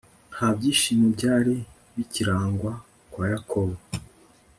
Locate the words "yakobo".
3.31-3.77